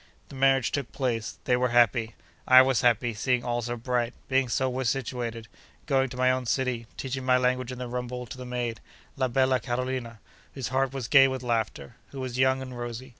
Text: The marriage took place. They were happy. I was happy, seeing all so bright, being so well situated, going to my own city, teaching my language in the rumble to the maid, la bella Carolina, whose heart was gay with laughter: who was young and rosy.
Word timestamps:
The 0.29 0.35
marriage 0.35 0.71
took 0.71 0.91
place. 0.91 1.37
They 1.43 1.55
were 1.55 1.69
happy. 1.69 2.15
I 2.47 2.63
was 2.63 2.81
happy, 2.81 3.13
seeing 3.13 3.43
all 3.43 3.61
so 3.61 3.77
bright, 3.77 4.15
being 4.27 4.49
so 4.49 4.67
well 4.67 4.83
situated, 4.83 5.47
going 5.85 6.09
to 6.09 6.17
my 6.17 6.31
own 6.31 6.47
city, 6.47 6.87
teaching 6.97 7.23
my 7.23 7.37
language 7.37 7.71
in 7.71 7.77
the 7.77 7.87
rumble 7.87 8.25
to 8.25 8.37
the 8.39 8.43
maid, 8.43 8.79
la 9.15 9.27
bella 9.27 9.59
Carolina, 9.59 10.19
whose 10.55 10.69
heart 10.69 10.91
was 10.91 11.07
gay 11.07 11.27
with 11.27 11.43
laughter: 11.43 11.97
who 12.09 12.19
was 12.19 12.39
young 12.39 12.63
and 12.63 12.75
rosy. 12.79 13.09